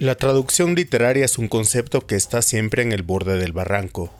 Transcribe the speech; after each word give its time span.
La 0.00 0.14
traducción 0.14 0.76
literaria 0.76 1.24
es 1.24 1.38
un 1.38 1.48
concepto 1.48 2.06
que 2.06 2.14
está 2.14 2.40
siempre 2.40 2.82
en 2.82 2.92
el 2.92 3.02
borde 3.02 3.36
del 3.36 3.52
barranco. 3.52 4.14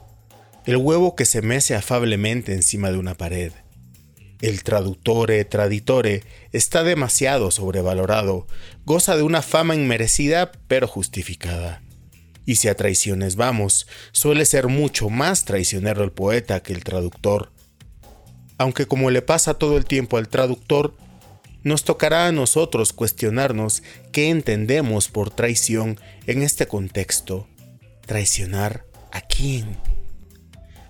El 0.67 0.77
huevo 0.77 1.15
que 1.15 1.25
se 1.25 1.41
mece 1.41 1.77
afablemente 1.77 2.53
encima 2.53 2.91
de 2.91 2.99
una 2.99 3.15
pared. 3.15 3.53
El 4.41 4.65
traductore 4.65 5.45
traditore 5.45 6.25
está 6.51 6.83
demasiado 6.83 7.53
sobrevalorado, 7.53 8.49
goza 8.85 9.17
de 9.17 9.23
una 9.23 9.41
fama 9.41 9.77
inmerecida 9.77 10.51
pero 10.67 10.89
justificada. 10.89 11.81
Y 12.45 12.57
si 12.57 12.67
a 12.67 12.75
traiciones 12.75 13.37
vamos, 13.37 13.87
suele 14.11 14.47
ser 14.47 14.67
mucho 14.67 15.11
más 15.11 15.45
traicionero 15.45 16.03
el 16.03 16.11
poeta 16.11 16.61
que 16.61 16.73
el 16.73 16.83
traductor. 16.83 17.53
Aunque 18.57 18.87
como 18.87 19.11
le 19.13 19.23
pasa 19.23 19.55
todo 19.55 19.77
el 19.77 19.85
tiempo 19.85 20.17
al 20.17 20.29
traductor, 20.29 20.97
nos 21.63 21.85
tocará 21.85 22.27
a 22.27 22.33
nosotros 22.33 22.93
cuestionarnos 22.93 23.83
qué 24.13 24.31
entendemos 24.31 25.09
por 25.09 25.31
traición 25.31 25.99
en 26.27 26.43
este 26.43 26.67
contexto. 26.67 27.47
¿Traicionar 28.07 28.85
a 29.13 29.21
quién? 29.21 29.77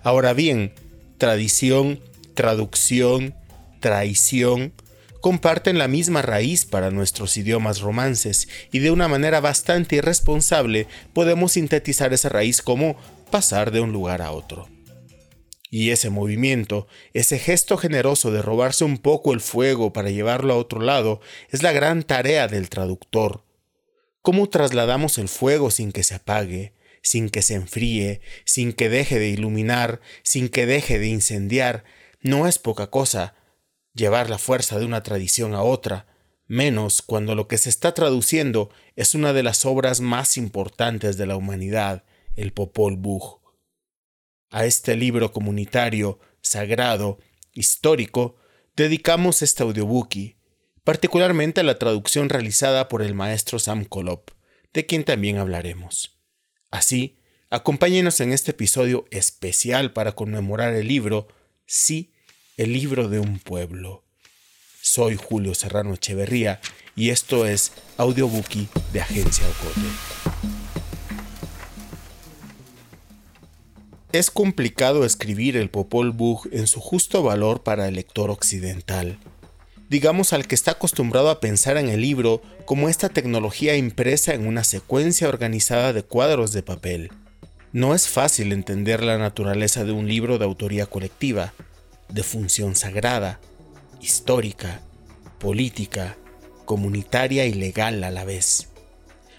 Ahora 0.03 0.33
bien, 0.33 0.73
tradición, 1.19 2.01
traducción, 2.35 3.35
traición, 3.81 4.73
comparten 5.21 5.79
la 5.79 5.89
misma 5.89 6.23
raíz 6.23 6.65
para 6.65 6.91
nuestros 6.91 7.37
idiomas 7.37 7.81
romances 7.81 8.49
y 8.73 8.79
de 8.79 8.91
una 8.91 9.09
manera 9.09 9.41
bastante 9.41 9.97
irresponsable 9.97 10.87
podemos 11.13 11.53
sintetizar 11.53 12.13
esa 12.13 12.29
raíz 12.29 12.63
como 12.63 12.97
pasar 13.31 13.71
de 13.71 13.81
un 13.81 13.93
lugar 13.93 14.23
a 14.23 14.31
otro. 14.31 14.69
Y 15.71 15.91
ese 15.91 16.11
movimiento, 16.11 16.87
ese 17.13 17.39
gesto 17.39 17.77
generoso 17.77 18.31
de 18.31 18.43
robarse 18.43 18.85
un 18.85 18.99
poco 18.99 19.35
el 19.35 19.41
fuego 19.41 19.93
para 19.93 20.11
llevarlo 20.11 20.55
a 20.55 20.57
otro 20.57 20.81
lado, 20.81 21.21
es 21.51 21.63
la 21.63 21.73
gran 21.73 22.03
tarea 22.03 22.49
del 22.49 22.71
traductor. 22.71 23.45
¿Cómo 24.23 24.49
trasladamos 24.49 25.19
el 25.19 25.29
fuego 25.29 25.71
sin 25.71 25.93
que 25.93 26.03
se 26.03 26.15
apague, 26.15 26.75
sin 27.03 27.29
que 27.29 27.43
se 27.43 27.55
enfríe, 27.55 28.21
sin 28.45 28.73
que 28.73 28.89
deje 28.89 29.19
de 29.19 29.29
iluminar, 29.29 30.01
sin 30.23 30.49
que 30.49 30.67
deje 30.67 30.99
de 30.99 31.09
incendiar? 31.09 31.85
No 32.21 32.47
es 32.47 32.59
poca 32.59 32.89
cosa 32.89 33.35
llevar 33.95 34.31
la 34.31 34.39
fuerza 34.39 34.79
de 34.79 34.85
una 34.85 35.03
tradición 35.03 35.55
a 35.55 35.63
otra, 35.63 36.07
menos 36.47 37.03
cuando 37.03 37.35
lo 37.35 37.47
que 37.47 37.59
se 37.59 37.69
está 37.69 37.93
traduciendo 37.93 38.71
es 38.97 39.15
una 39.15 39.33
de 39.33 39.43
las 39.43 39.67
obras 39.67 40.01
más 40.01 40.37
importantes 40.37 41.17
de 41.17 41.27
la 41.27 41.37
humanidad, 41.37 42.05
el 42.37 42.53
Popol 42.53 42.97
Vuh. 42.97 43.38
A 44.51 44.65
este 44.65 44.97
libro 44.97 45.33
comunitario, 45.33 46.19
sagrado, 46.41 47.19
histórico, 47.53 48.37
dedicamos 48.77 49.43
este 49.43 49.63
audiobookie, 49.63 50.37
particularmente 50.85 51.61
a 51.61 51.65
la 51.65 51.79
traducción 51.79 52.29
realizada 52.31 52.89
por 52.89 53.03
el 53.03 53.15
maestro 53.15 53.59
Sam 53.59 53.85
Kolop, 53.85 54.31
de 54.73 54.87
quien 54.87 55.05
también 55.05 55.37
hablaremos. 55.37 56.19
Así, 56.71 57.19
acompáñenos 57.51 58.21
en 58.21 58.33
este 58.33 58.53
episodio 58.53 59.05
especial 59.11 59.93
para 59.93 60.13
conmemorar 60.13 60.75
el 60.75 60.89
libro, 60.89 61.29
sí, 61.67 62.15
el 62.57 62.73
libro 62.73 63.09
de 63.09 63.19
un 63.19 63.39
pueblo. 63.39 64.05
Soy 64.81 65.17
Julio 65.17 65.55
Serrano 65.55 65.95
Echeverría 65.95 66.61
y 66.97 67.11
esto 67.11 67.45
es 67.47 67.73
Audiobookie 67.99 68.69
de 68.93 69.01
Agencia 69.03 69.47
Ocote. 69.47 70.58
Es 74.11 74.31
complicado 74.31 75.05
escribir 75.05 75.55
el 75.59 75.69
Popol 75.69 76.13
Vuh 76.13 76.41
en 76.51 76.67
su 76.67 76.81
justo 76.81 77.23
valor 77.23 77.63
para 77.63 77.89
el 77.89 77.97
lector 77.97 78.31
occidental. 78.31 79.19
Digamos 79.91 80.33
al 80.33 80.47
que 80.47 80.55
está 80.55 80.71
acostumbrado 80.73 81.29
a 81.29 81.41
pensar 81.41 81.77
en 81.77 81.91
el 81.91 82.01
libro 82.01 82.41
como 82.65 82.89
esta 82.89 83.11
tecnología 83.11 83.77
impresa 83.77 84.33
en 84.33 84.47
una 84.47 84.65
secuencia 84.65 85.29
organizada 85.29 85.93
de 85.93 86.05
cuadros 86.05 86.53
de 86.53 86.63
papel. 86.63 87.11
No 87.75 87.95
es 87.95 88.09
fácil 88.09 88.53
entender 88.53 89.03
la 89.03 89.19
naturaleza 89.19 89.85
de 89.85 89.93
un 89.93 90.09
libro 90.09 90.39
de 90.39 90.47
autoría 90.47 90.87
colectiva, 90.87 91.53
de 92.09 92.23
función 92.23 92.77
sagrada, 92.77 93.41
histórica, 94.01 94.81
política, 95.39 96.17
comunitaria 96.65 97.45
y 97.45 97.53
legal 97.53 98.03
a 98.05 98.11
la 98.11 98.25
vez. 98.25 98.68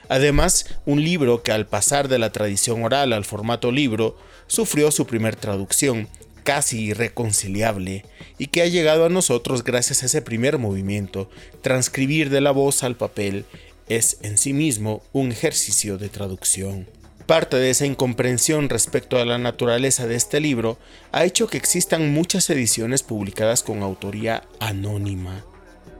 Además, 0.10 0.66
un 0.86 1.04
libro 1.04 1.44
que 1.44 1.52
al 1.52 1.68
pasar 1.68 2.08
de 2.08 2.20
la 2.20 2.32
tradición 2.32 2.84
oral 2.84 3.14
al 3.14 3.26
formato 3.26 3.72
libro 3.72 4.18
sufrió 4.48 4.92
su 4.92 5.06
primer 5.06 5.36
traducción, 5.36 6.10
casi 6.44 6.86
irreconciliable, 6.86 8.06
y 8.40 8.48
que 8.48 8.64
ha 8.64 8.68
llegado 8.68 9.06
a 9.06 9.10
nosotros 9.10 9.64
gracias 9.64 10.02
a 10.02 10.08
ese 10.08 10.24
primer 10.24 10.58
movimiento. 10.58 11.30
Transcribir 11.62 12.32
de 12.32 12.42
la 12.42 12.52
voz 12.52 12.84
al 12.84 12.96
papel 12.96 13.46
es 13.88 14.18
en 14.24 14.40
sí 14.40 14.52
mismo 14.52 15.04
un 15.14 15.32
ejercicio 15.32 16.00
de 16.00 16.10
traducción. 16.10 16.88
Parte 17.28 17.58
de 17.58 17.70
esa 17.70 17.86
incomprensión 17.86 18.70
respecto 18.70 19.18
a 19.20 19.26
la 19.26 19.38
naturaleza 19.38 20.08
de 20.08 20.16
este 20.16 20.40
libro 20.40 20.80
ha 21.12 21.26
hecho 21.26 21.46
que 21.46 21.58
existan 21.58 22.12
muchas 22.12 22.50
ediciones 22.50 23.04
publicadas 23.04 23.62
con 23.62 23.84
autoría 23.84 24.48
anónima. 24.60 25.46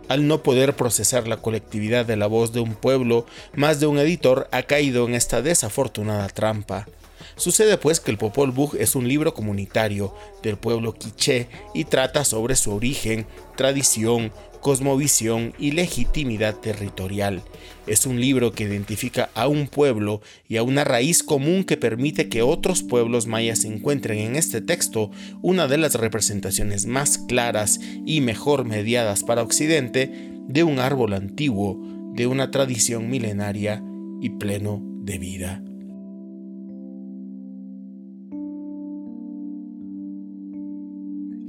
Al 0.10 0.28
no 0.28 0.42
poder 0.42 0.76
procesar 0.76 1.28
la 1.28 1.38
colectividad 1.38 2.04
de 2.04 2.18
la 2.18 2.26
voz 2.26 2.52
de 2.52 2.60
un 2.60 2.74
pueblo, 2.74 3.28
más 3.54 3.80
de 3.80 3.86
un 3.86 4.00
editor 4.00 4.50
ha 4.52 4.64
caído 4.64 5.08
en 5.08 5.14
esta 5.14 5.44
desafortunada 5.44 6.28
trampa. 6.28 6.88
Sucede 7.36 7.78
pues 7.78 8.00
que 8.00 8.10
el 8.10 8.18
Popol 8.18 8.52
Vuh 8.52 8.72
es 8.80 8.96
un 8.96 9.08
libro 9.08 9.34
comunitario 9.36 10.14
del 10.42 10.58
pueblo 10.58 10.94
quiché 10.94 11.48
y 11.74 11.86
trata 11.86 12.26
sobre 12.26 12.56
su 12.56 12.74
origen, 12.74 13.28
tradición, 13.56 14.34
cosmovisión 14.62 15.54
y 15.58 15.72
legitimidad 15.72 16.56
territorial. 16.56 17.42
Es 17.88 18.06
un 18.06 18.20
libro 18.20 18.52
que 18.52 18.64
identifica 18.64 19.30
a 19.34 19.48
un 19.48 19.68
pueblo 19.68 20.22
y 20.48 20.58
a 20.58 20.64
una 20.64 20.84
raíz 20.84 21.24
común 21.24 21.64
que 21.64 21.78
permite 21.78 22.30
que 22.30 22.42
otros 22.42 22.84
pueblos 22.84 23.28
mayas 23.28 23.64
encuentren 23.66 24.20
en 24.20 24.36
este 24.36 24.62
texto 24.62 25.12
una 25.42 25.68
de 25.68 25.78
las 25.78 25.96
representaciones 25.96 26.86
más 26.86 27.18
claras 27.18 27.80
y 28.06 28.22
mejor 28.22 28.66
mediadas 28.66 29.24
para 29.24 29.44
Occidente 29.44 30.12
de 30.48 30.64
un 30.64 30.80
árbol 30.80 31.14
antiguo, 31.14 31.80
de 32.14 32.28
una 32.28 32.52
tradición 32.52 33.10
milenaria 33.10 33.84
y 34.22 34.30
pleno 34.32 34.82
de 35.04 35.18
vida. 35.20 35.64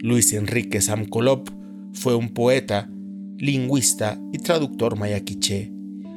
Luis 0.02 0.32
Enrique 0.32 0.80
Samcolop 0.80 1.50
fue 1.92 2.14
un 2.14 2.30
poeta, 2.30 2.89
lingüista 3.40 4.20
y 4.32 4.38
traductor 4.38 4.96
maya 4.96 5.20
quiché, 5.20 5.72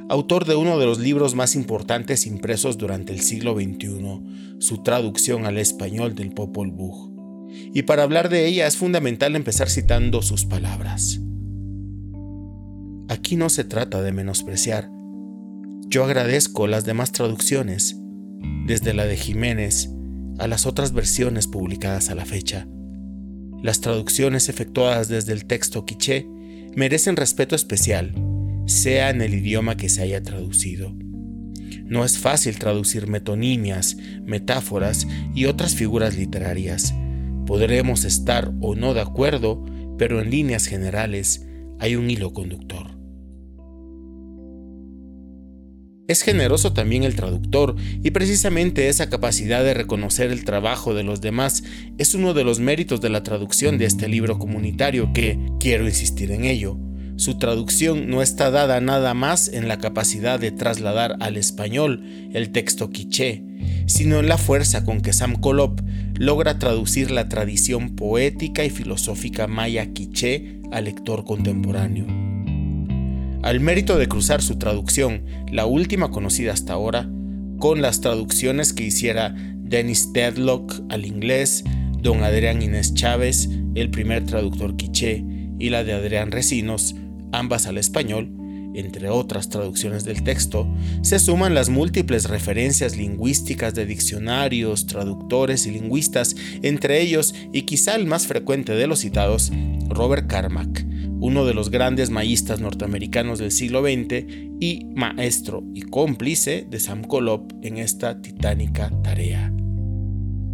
autor 0.10 0.46
de 0.46 0.56
uno 0.56 0.78
de 0.78 0.86
los 0.86 1.00
libros 1.00 1.36
más 1.36 1.56
importantes 1.56 2.28
impresos 2.28 2.78
durante 2.78 3.14
el 3.14 3.22
siglo 3.22 3.56
XXI, 3.56 4.58
su 4.60 4.84
traducción 4.84 5.46
al 5.46 5.58
español 5.58 6.16
del 6.16 6.32
Popol 6.32 6.72
Vuh. 6.72 7.14
Y 7.74 7.84
para 7.84 8.04
hablar 8.04 8.28
de 8.28 8.46
ella 8.46 8.68
es 8.68 8.76
fundamental 8.76 9.38
empezar 9.38 9.70
citando 9.70 10.22
sus 10.22 10.46
palabras. 10.46 11.22
Aquí 13.08 13.38
no 13.38 13.50
se 13.50 13.64
trata 13.64 14.02
de 14.02 14.12
menospreciar. 14.12 14.92
Yo 15.88 16.04
agradezco 16.04 16.68
las 16.68 16.84
demás 16.84 17.14
traducciones, 17.14 17.96
desde 18.66 18.94
la 18.94 19.06
de 19.06 19.16
Jiménez 19.16 19.90
a 20.40 20.48
las 20.48 20.66
otras 20.66 20.92
versiones 20.92 21.48
publicadas 21.48 22.10
a 22.10 22.16
la 22.16 22.26
fecha. 22.26 22.68
Las 23.62 23.80
traducciones 23.80 24.50
efectuadas 24.50 25.08
desde 25.08 25.32
el 25.32 25.46
texto 25.46 25.86
quiché 25.86 26.28
merecen 26.76 27.16
respeto 27.16 27.56
especial, 27.56 28.14
sea 28.66 29.10
en 29.10 29.22
el 29.22 29.34
idioma 29.34 29.78
que 29.78 29.90
se 29.90 30.02
haya 30.02 30.22
traducido. 30.22 30.94
No 31.86 32.06
es 32.06 32.18
fácil 32.18 32.58
traducir 32.58 33.08
metonimias, 33.08 33.98
metáforas 34.24 35.08
y 35.36 35.46
otras 35.46 35.76
figuras 35.76 36.18
literarias. 36.18 36.94
Podremos 37.46 38.06
estar 38.06 38.54
o 38.62 38.76
no 38.76 38.94
de 38.94 39.02
acuerdo, 39.02 39.64
pero 39.98 40.22
en 40.22 40.30
líneas 40.30 40.66
generales 40.66 41.46
hay 41.80 41.96
un 41.96 42.10
hilo 42.10 42.34
conductor. 42.34 42.93
Es 46.08 46.22
generoso 46.22 46.74
también 46.74 47.04
el 47.04 47.16
traductor 47.16 47.76
y 48.04 48.12
precisamente 48.12 48.90
esa 48.90 49.10
capacidad 49.10 49.64
de 49.64 49.74
reconocer 49.74 50.32
el 50.32 50.44
trabajo 50.44 50.94
de 50.94 51.04
los 51.04 51.22
demás 51.22 51.64
es 51.98 52.14
uno 52.14 52.34
de 52.34 52.44
los 52.44 52.60
méritos 52.60 53.00
de 53.00 53.10
la 53.10 53.24
traducción 53.24 53.78
de 53.78 53.86
este 53.86 54.10
libro 54.10 54.38
comunitario 54.38 55.14
que, 55.14 55.40
quiero 55.62 55.88
insistir 55.88 56.32
en 56.32 56.44
ello, 56.44 56.78
su 57.16 57.38
traducción 57.38 58.10
no 58.10 58.22
está 58.22 58.52
dada 58.52 58.82
nada 58.82 59.14
más 59.14 59.48
en 59.48 59.70
la 59.70 59.78
capacidad 59.78 60.42
de 60.42 60.52
trasladar 60.52 61.16
al 61.22 61.38
español 61.38 62.04
el 62.34 62.52
texto 62.52 62.90
quiché, 62.90 63.42
sino 63.86 64.20
en 64.20 64.28
la 64.28 64.38
fuerza 64.38 64.84
con 64.84 65.00
que 65.00 65.14
Sam 65.14 65.40
Kolop 65.40 65.80
logra 66.16 66.60
traducir 66.60 67.12
la 67.12 67.30
tradición 67.30 67.96
poética 67.96 68.66
y 68.66 68.70
filosófica 68.70 69.48
maya 69.48 69.94
quiché 69.94 70.60
al 70.72 70.84
lector 70.86 71.24
contemporáneo 71.24 72.23
al 73.44 73.60
mérito 73.60 73.98
de 73.98 74.08
cruzar 74.08 74.42
su 74.42 74.58
traducción, 74.58 75.26
la 75.52 75.66
última 75.66 76.10
conocida 76.10 76.54
hasta 76.54 76.74
ahora, 76.74 77.10
con 77.60 77.82
las 77.82 78.00
traducciones 78.00 78.72
que 78.72 78.84
hiciera 78.84 79.36
Dennis 79.58 80.14
Deadlock 80.14 80.82
al 80.90 81.06
inglés, 81.06 81.64
don 82.00 82.24
Adrián 82.24 82.62
Inés 82.62 82.94
Chávez, 82.94 83.50
el 83.76 83.92
primer 83.92 84.26
traductor 84.26 84.78
quiché, 84.78 85.26
y 85.60 85.70
la 85.70 85.84
de 85.84 85.92
Adrián 85.92 86.32
Recinos, 86.32 86.96
ambas 87.34 87.68
al 87.68 87.78
español, 87.78 88.32
entre 88.76 89.10
otras 89.10 89.50
traducciones 89.50 90.06
del 90.06 90.24
texto, 90.24 90.74
se 91.02 91.20
suman 91.20 91.54
las 91.54 91.68
múltiples 91.68 92.30
referencias 92.30 92.96
lingüísticas 92.96 93.76
de 93.76 93.86
diccionarios, 93.86 94.88
traductores 94.88 95.68
y 95.68 95.72
lingüistas, 95.72 96.36
entre 96.62 97.02
ellos, 97.02 97.36
y 97.52 97.64
quizá 97.64 97.96
el 97.96 98.06
más 98.06 98.26
frecuente 98.26 98.72
de 98.72 98.88
los 98.88 99.00
citados, 99.00 99.52
Robert 99.90 100.28
Carmack, 100.28 100.86
uno 101.24 101.46
de 101.46 101.54
los 101.54 101.72
grandes 101.72 102.10
maístas 102.10 102.60
norteamericanos 102.60 103.40
del 103.40 103.52
siglo 103.52 103.82
XX 103.82 104.26
y 104.60 104.88
maestro 104.94 105.64
y 105.74 105.84
cómplice 105.84 106.68
de 106.70 106.82
Sam 106.82 107.06
Colop 107.06 107.50
en 107.62 107.78
esta 107.78 108.22
titánica 108.22 108.92
tarea. 109.04 109.54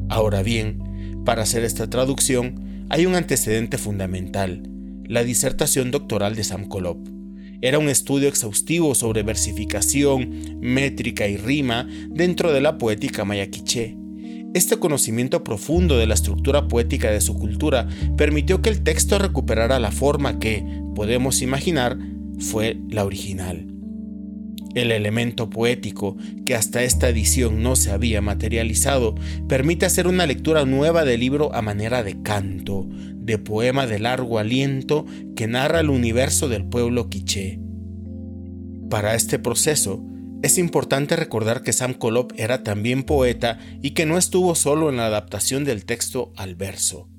Ahora 0.10 0.44
bien, 0.44 1.24
para 1.26 1.42
hacer 1.42 1.64
esta 1.64 1.90
traducción 1.90 2.86
hay 2.90 3.08
un 3.08 3.16
antecedente 3.16 3.80
fundamental, 3.80 4.62
la 5.06 5.24
disertación 5.24 5.90
doctoral 5.90 6.36
de 6.36 6.44
Sam 6.44 6.68
Colop 6.68 7.00
era 7.62 7.80
un 7.80 7.90
estudio 7.90 8.30
exhaustivo 8.30 8.94
sobre 8.94 9.24
versificación, 9.24 10.60
métrica 10.62 11.28
y 11.28 11.36
rima 11.36 11.90
dentro 12.10 12.54
de 12.54 12.62
la 12.62 12.78
poética 12.78 13.26
maya 13.26 13.50
quiché. 13.50 13.99
Este 14.56 14.78
conocimiento 14.78 15.44
profundo 15.44 16.00
de 16.00 16.08
la 16.08 16.16
estructura 16.16 16.68
poética 16.68 17.12
de 17.12 17.22
su 17.22 17.36
cultura 17.36 17.88
permitió 18.18 18.64
que 18.64 18.70
el 18.70 18.82
texto 18.82 19.20
recuperara 19.20 19.80
la 19.80 19.92
forma 19.92 20.40
que, 20.40 20.64
podemos 20.96 21.44
imaginar, 21.44 22.00
fue 22.40 22.78
la 22.90 23.06
original. 23.06 23.68
El 24.74 24.92
elemento 24.92 25.52
poético, 25.52 26.18
que 26.48 26.56
hasta 26.56 26.84
esta 26.84 27.10
edición 27.10 27.62
no 27.62 27.76
se 27.76 27.92
había 27.92 28.22
materializado, 28.22 29.14
permite 29.48 29.86
hacer 29.86 30.08
una 30.08 30.26
lectura 30.26 30.66
nueva 30.66 31.06
del 31.06 31.20
libro 31.20 31.54
a 31.54 31.62
manera 31.62 32.02
de 32.02 32.22
canto, 32.24 32.88
de 32.90 33.38
poema 33.38 33.86
de 33.86 34.00
largo 34.00 34.40
aliento 34.40 35.06
que 35.36 35.48
narra 35.48 35.82
el 35.82 35.92
universo 35.92 36.50
del 36.50 36.66
pueblo 36.66 37.08
quiché. 37.10 37.60
Para 38.90 39.14
este 39.14 39.38
proceso, 39.38 40.04
es 40.42 40.58
importante 40.58 41.16
recordar 41.16 41.64
que 41.64 41.74
Sam 41.74 41.94
Colop 41.94 42.32
era 42.38 42.64
también 42.64 43.04
poeta 43.04 43.60
y 43.82 43.92
que 43.92 44.06
no 44.06 44.18
estuvo 44.18 44.56
solo 44.56 44.90
en 44.90 44.98
la 44.98 45.08
adaptación 45.08 45.66
del 45.66 45.86
texto 45.86 46.32
al 46.38 46.56
verso. 46.56 47.10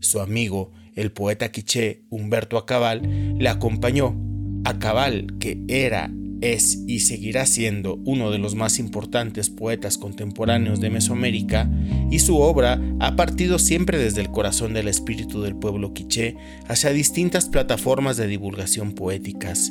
Su 0.00 0.20
amigo, 0.20 0.72
el 0.94 1.12
poeta 1.12 1.50
quiché 1.50 2.04
Humberto 2.08 2.56
Acabal, 2.56 3.36
le 3.38 3.48
acompañó. 3.48 4.16
Acabal, 4.64 5.38
que 5.38 5.62
era 5.68 6.10
es 6.40 6.82
y 6.86 7.00
seguirá 7.00 7.44
siendo 7.44 7.96
uno 8.04 8.30
de 8.30 8.38
los 8.38 8.54
más 8.54 8.78
importantes 8.78 9.50
poetas 9.50 9.98
contemporáneos 9.98 10.80
de 10.80 10.90
Mesoamérica, 10.90 11.70
y 12.10 12.18
su 12.20 12.38
obra 12.38 12.80
ha 12.98 13.14
partido 13.14 13.58
siempre 13.58 13.98
desde 13.98 14.22
el 14.22 14.30
corazón 14.30 14.72
del 14.72 14.88
espíritu 14.88 15.42
del 15.42 15.56
pueblo 15.56 15.92
quiché 15.92 16.36
hacia 16.66 16.90
distintas 16.90 17.48
plataformas 17.48 18.16
de 18.16 18.26
divulgación 18.26 18.92
poéticas. 18.92 19.70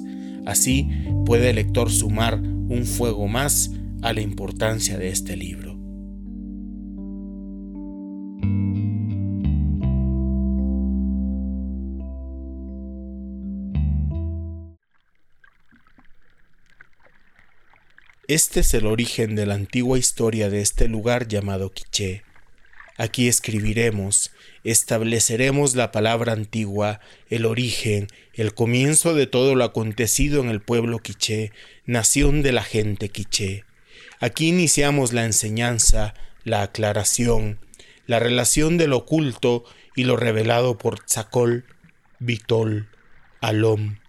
Así 0.50 0.90
puede 1.28 1.52
el 1.52 1.58
lector 1.58 1.92
sumar 1.92 2.40
un 2.40 2.84
fuego 2.84 3.28
más 3.28 3.70
a 4.02 4.14
la 4.14 4.22
importancia 4.22 4.98
de 4.98 5.10
este 5.10 5.38
libro. 5.38 5.78
Este 18.28 18.62
es 18.62 18.74
el 18.74 18.88
origen 18.88 19.36
de 19.36 19.46
la 19.46 19.54
antigua 19.54 20.00
historia 20.00 20.50
de 20.50 20.62
este 20.62 20.88
lugar 20.88 21.28
llamado 21.28 21.72
Quiché. 21.72 22.24
Aquí 23.00 23.30
escribiremos, 23.30 24.34
estableceremos 24.66 25.74
la 25.74 25.90
palabra 25.90 26.34
antigua, 26.34 27.00
el 27.30 27.46
origen, 27.46 28.08
el 28.34 28.54
comienzo 28.54 29.14
de 29.14 29.26
todo 29.26 29.56
lo 29.56 29.64
acontecido 29.64 30.42
en 30.42 30.50
el 30.50 30.60
pueblo 30.60 31.00
quiché, 31.00 31.54
nación 31.86 32.42
de 32.42 32.52
la 32.52 32.62
gente 32.62 33.08
quiché. 33.08 33.64
Aquí 34.20 34.50
iniciamos 34.50 35.14
la 35.14 35.24
enseñanza, 35.24 36.14
la 36.44 36.62
aclaración, 36.62 37.62
la 38.06 38.20
relación 38.20 38.78
de 38.78 38.88
lo 38.88 38.98
oculto 38.98 39.64
y 39.96 40.04
lo 40.04 40.18
revelado 40.18 40.78
por 40.78 41.00
Tzakol, 41.00 41.64
Bitol, 42.20 42.90
Alom, 43.40 44.00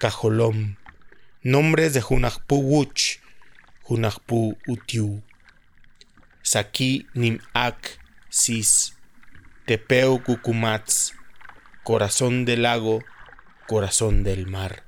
Cajolom, 0.00 0.74
nombres 1.44 1.94
de 1.94 2.00
Junajpuguch, 2.00 3.20
Hunahpu 3.84 4.58
Utiu. 4.66 5.22
Saki 6.42 7.06
Nim-Ak 7.14 7.99
Sis. 8.32 8.94
Tepeu 9.66 10.22
Cucumats. 10.22 11.14
Corazón 11.82 12.44
del 12.44 12.62
lago, 12.62 13.02
corazón 13.66 14.22
del 14.22 14.46
mar. 14.46 14.84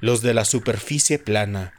Los 0.00 0.22
de 0.22 0.32
la 0.32 0.44
superficie 0.44 1.18
plana, 1.18 1.74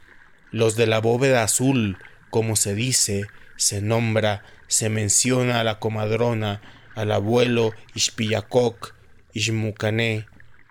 los 0.50 0.76
de 0.76 0.86
la 0.86 1.00
bóveda 1.00 1.42
azul, 1.42 1.96
como 2.28 2.54
se 2.54 2.74
dice, 2.74 3.28
se 3.56 3.80
nombra, 3.80 4.44
se 4.66 4.90
menciona 4.90 5.58
a 5.60 5.64
la 5.64 5.78
comadrona, 5.78 6.60
al 6.94 7.12
abuelo 7.12 7.72
Ishpiyacoc, 7.94 8.94
Ishmucané, 9.32 10.26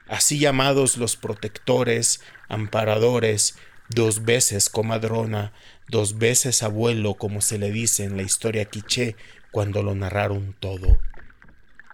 así 0.07 0.37
llamados 0.37 0.97
los 0.97 1.15
protectores, 1.15 2.21
amparadores, 2.49 3.57
dos 3.89 4.25
veces 4.25 4.69
comadrona, 4.69 5.53
dos 5.87 6.19
veces 6.19 6.61
abuelo, 6.61 7.15
como 7.15 7.41
se 7.41 7.57
le 7.57 7.71
dice 7.71 8.03
en 8.03 8.15
la 8.15 8.21
historia 8.21 8.65
quiché 8.65 9.15
cuando 9.53 9.83
lo 9.83 9.93
narraron 9.93 10.55
todo, 10.59 10.97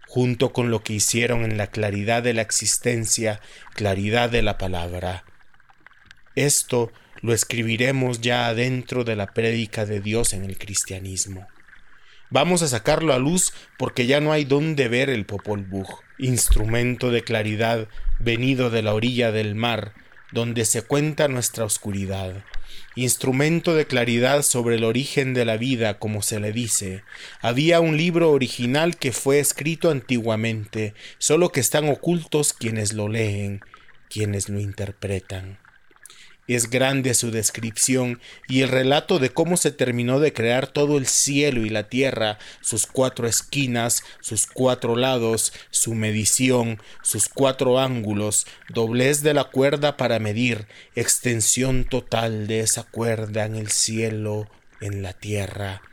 junto 0.08 0.54
con 0.54 0.72
lo 0.72 0.82
que 0.82 0.94
hicieron 0.94 1.44
en 1.44 1.58
la 1.58 1.68
claridad 1.68 2.24
de 2.24 2.34
la 2.34 2.42
existencia, 2.42 3.42
claridad 3.76 4.30
de 4.30 4.42
la 4.42 4.58
palabra. 4.58 5.26
Esto 6.36 6.90
lo 7.22 7.34
escribiremos 7.34 8.22
ya 8.22 8.48
adentro 8.48 9.04
de 9.04 9.18
la 9.18 9.34
prédica 9.34 9.86
de 9.86 10.00
Dios 10.00 10.32
en 10.32 10.46
el 10.46 10.58
cristianismo. 10.58 11.48
Vamos 12.30 12.62
a 12.62 12.70
sacarlo 12.70 13.12
a 13.12 13.20
luz 13.20 13.52
porque 13.78 14.06
ya 14.06 14.22
no 14.22 14.32
hay 14.32 14.46
dónde 14.46 14.88
ver 14.88 15.10
el 15.10 15.26
Popol 15.26 15.66
Vuh, 15.66 16.00
instrumento 16.18 17.12
de 17.12 17.26
claridad 17.26 17.90
venido 18.20 18.70
de 18.70 18.84
la 18.84 18.94
orilla 18.94 19.34
del 19.34 19.54
mar, 19.54 19.94
donde 20.32 20.64
se 20.64 20.82
cuenta 20.82 21.28
nuestra 21.28 21.66
oscuridad, 21.66 22.46
instrumento 22.96 23.76
de 23.76 23.86
claridad 23.86 24.42
sobre 24.42 24.76
el 24.76 24.84
origen 24.84 25.34
de 25.34 25.46
la 25.46 25.58
vida, 25.58 26.00
como 26.00 26.22
se 26.22 26.40
le 26.40 26.52
dice. 26.52 27.04
Había 27.42 27.80
un 27.80 27.98
libro 27.98 28.32
original 28.32 28.98
que 28.98 29.12
fue 29.12 29.40
escrito 29.40 29.92
antiguamente, 29.92 30.94
solo 31.18 31.52
que 31.52 31.60
están 31.60 31.90
ocultos 31.90 32.54
quienes 32.54 32.94
lo 32.94 33.08
leen, 33.08 33.62
quienes 34.10 34.50
lo 34.50 34.60
interpretan. 34.60 35.60
Es 36.50 36.72
grande 36.72 37.14
su 37.14 37.30
descripción 37.30 38.20
y 38.48 38.62
el 38.62 38.70
relato 38.70 39.20
de 39.20 39.30
cómo 39.30 39.56
se 39.56 39.72
terminó 39.72 40.20
de 40.20 40.34
crear 40.34 40.66
todo 40.66 40.98
el 40.98 41.06
cielo 41.06 41.64
y 41.64 41.70
la 41.70 41.90
tierra, 41.90 42.40
sus 42.60 42.88
cuatro 42.88 43.28
esquinas, 43.28 44.04
sus 44.20 44.48
cuatro 44.48 44.96
lados, 44.96 45.54
su 45.70 45.94
medición, 45.94 46.82
sus 47.04 47.30
cuatro 47.30 47.80
ángulos, 47.80 48.48
doblez 48.68 49.22
de 49.22 49.36
la 49.36 49.44
cuerda 49.44 49.96
para 49.96 50.18
medir, 50.18 50.66
extensión 50.96 51.84
total 51.84 52.48
de 52.48 52.62
esa 52.62 52.82
cuerda 52.82 53.46
en 53.46 53.56
el 53.56 53.70
cielo, 53.70 54.50
en 54.82 55.04
la 55.04 55.14
tierra 55.14 55.84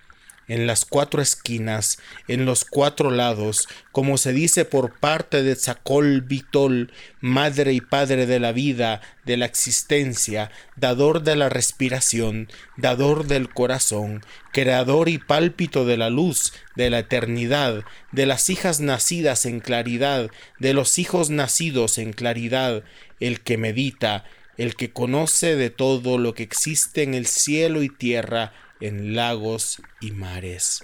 en 0.49 0.67
las 0.67 0.85
cuatro 0.85 1.21
esquinas, 1.21 1.99
en 2.29 2.45
los 2.45 2.65
cuatro 2.65 3.11
lados, 3.11 3.69
como 3.93 4.19
se 4.19 4.33
dice 4.33 4.65
por 4.65 4.99
parte 4.99 5.43
de 5.43 5.57
Zacol 5.57 6.23
Vitol, 6.23 6.93
madre 7.21 7.73
y 7.73 7.81
padre 7.81 8.27
de 8.27 8.39
la 8.39 8.53
vida, 8.53 9.01
de 9.25 9.37
la 9.37 9.47
existencia, 9.47 10.51
dador 10.77 11.23
de 11.23 11.37
la 11.37 11.49
respiración, 11.49 12.49
dador 12.77 13.27
del 13.27 13.49
corazón, 13.49 14.25
creador 14.53 15.09
y 15.09 15.19
pálpito 15.19 15.85
de 15.85 15.97
la 15.97 16.11
luz, 16.11 16.53
de 16.77 16.91
la 16.91 17.01
eternidad, 17.01 17.85
de 18.13 18.27
las 18.27 18.49
hijas 18.51 18.81
nacidas 18.81 19.47
en 19.47 19.61
claridad, 19.61 20.31
de 20.59 20.75
los 20.75 20.99
hijos 20.99 21.31
nacidos 21.31 21.99
en 21.99 22.13
claridad, 22.13 22.85
el 23.21 23.41
que 23.41 23.59
medita, 23.59 24.25
el 24.57 24.75
que 24.75 24.91
conoce 24.91 25.57
de 25.57 25.71
todo 25.71 26.19
lo 26.19 26.35
que 26.35 26.43
existe 26.43 27.03
en 27.03 27.15
el 27.15 27.27
cielo 27.27 27.83
y 27.83 27.89
tierra, 27.89 28.53
en 28.81 29.15
lagos 29.15 29.81
y 30.01 30.13
mares. 30.13 30.83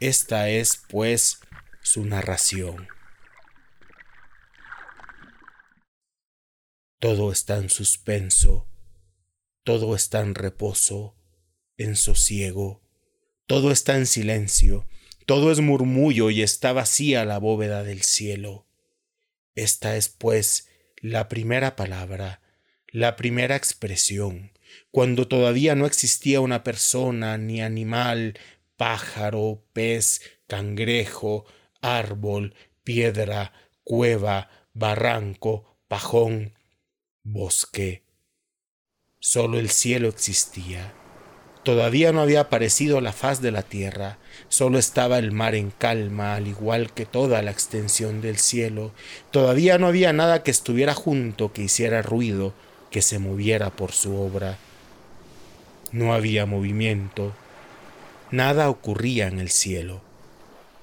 Esta 0.00 0.48
es, 0.48 0.82
pues, 0.88 1.40
su 1.82 2.04
narración. 2.04 2.88
Todo 6.98 7.32
está 7.32 7.56
en 7.56 7.70
suspenso, 7.70 8.68
todo 9.64 9.94
está 9.94 10.20
en 10.20 10.34
reposo, 10.34 11.16
en 11.76 11.96
sosiego, 11.96 12.82
todo 13.46 13.72
está 13.72 13.96
en 13.96 14.06
silencio, 14.06 14.86
todo 15.26 15.50
es 15.50 15.60
murmullo 15.60 16.30
y 16.30 16.42
está 16.42 16.72
vacía 16.72 17.24
la 17.24 17.38
bóveda 17.38 17.82
del 17.82 18.02
cielo. 18.02 18.66
Esta 19.54 19.96
es, 19.96 20.08
pues, 20.08 20.68
la 20.98 21.28
primera 21.28 21.76
palabra, 21.76 22.42
la 22.88 23.16
primera 23.16 23.56
expresión, 23.56 24.52
cuando 24.90 25.28
todavía 25.28 25.74
no 25.74 25.86
existía 25.86 26.40
una 26.40 26.62
persona, 26.64 27.38
ni 27.38 27.60
animal, 27.60 28.38
pájaro, 28.76 29.62
pez, 29.72 30.22
cangrejo, 30.46 31.44
árbol, 31.80 32.54
piedra, 32.82 33.52
cueva, 33.84 34.50
barranco, 34.72 35.78
pajón. 35.88 36.54
bosque. 37.22 38.04
Solo 39.18 39.58
el 39.58 39.68
cielo 39.68 40.08
existía. 40.08 40.94
Todavía 41.62 42.10
no 42.12 42.22
había 42.22 42.40
aparecido 42.40 43.02
la 43.02 43.12
faz 43.12 43.42
de 43.42 43.50
la 43.50 43.62
tierra, 43.62 44.18
solo 44.48 44.78
estaba 44.78 45.18
el 45.18 45.30
mar 45.30 45.54
en 45.54 45.70
calma, 45.70 46.34
al 46.34 46.48
igual 46.48 46.94
que 46.94 47.04
toda 47.04 47.42
la 47.42 47.50
extensión 47.50 48.22
del 48.22 48.38
cielo. 48.38 48.94
Todavía 49.30 49.76
no 49.76 49.86
había 49.86 50.14
nada 50.14 50.42
que 50.42 50.50
estuviera 50.50 50.94
junto, 50.94 51.52
que 51.52 51.62
hiciera 51.62 52.00
ruido, 52.00 52.54
que 52.90 53.02
se 53.02 53.18
moviera 53.18 53.70
por 53.70 53.92
su 53.92 54.16
obra. 54.16 54.58
No 55.92 56.12
había 56.12 56.46
movimiento, 56.46 57.32
nada 58.30 58.68
ocurría 58.70 59.26
en 59.26 59.38
el 59.38 59.50
cielo. 59.50 60.00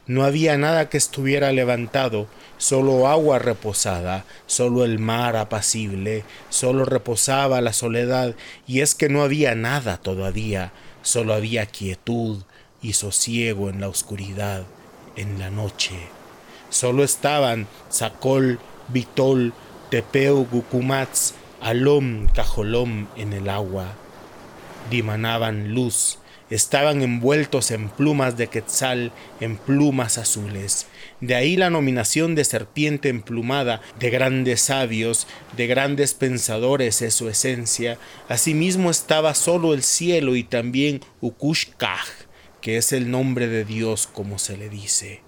No 0.06 0.24
había 0.24 0.58
nada 0.58 0.90
que 0.90 0.98
estuviera 0.98 1.52
levantado, 1.52 2.28
solo 2.58 3.08
agua 3.08 3.40
reposada, 3.40 4.24
solo 4.46 4.86
el 4.86 5.00
mar 5.00 5.36
apacible, 5.36 6.24
solo 6.50 6.86
reposaba 6.86 7.60
la 7.60 7.74
soledad, 7.74 8.36
y 8.66 8.80
es 8.80 8.96
que 8.96 9.10
no 9.10 9.22
había 9.22 9.54
nada 9.54 9.98
todavía, 9.98 10.72
solo 11.02 11.34
había 11.34 11.66
quietud 11.66 12.44
y 12.82 12.94
sosiego 12.94 13.70
en 13.70 13.82
la 13.82 13.90
oscuridad, 13.90 14.64
en 15.18 15.40
la 15.40 15.50
noche. 15.50 15.96
Solo 16.70 17.04
estaban 17.04 17.68
Sacol, 17.90 18.60
Vitol, 18.88 19.54
Tepeu, 19.90 20.48
Gucumatz, 20.50 21.34
Alom, 21.62 22.28
Cajolom 22.28 23.08
en 23.18 23.34
el 23.34 23.50
agua. 23.50 23.96
Dimanaban 24.92 25.74
luz, 25.74 26.20
estaban 26.52 27.02
envueltos 27.02 27.72
en 27.72 27.90
plumas 27.90 28.38
de 28.38 28.48
quetzal, 28.48 29.12
en 29.40 29.58
plumas 29.58 30.20
azules. 30.20 30.86
De 31.20 31.34
ahí 31.34 31.58
la 31.58 31.72
nominación 31.72 32.36
de 32.36 32.46
serpiente 32.46 33.10
emplumada, 33.10 33.82
de 34.00 34.12
grandes 34.12 34.62
sabios, 34.62 35.28
de 35.58 35.66
grandes 35.66 36.14
pensadores 36.14 37.02
es 37.02 37.16
su 37.16 37.28
esencia. 37.28 37.98
Asimismo 38.30 38.92
estaba 38.92 39.34
solo 39.34 39.74
el 39.74 39.82
cielo 39.82 40.36
y 40.36 40.44
también 40.44 41.02
Ukushkaj, 41.22 42.08
que 42.62 42.78
es 42.78 42.94
el 42.94 43.10
nombre 43.10 43.48
de 43.48 43.66
Dios 43.66 44.06
como 44.06 44.38
se 44.38 44.58
le 44.58 44.70
dice. 44.70 45.27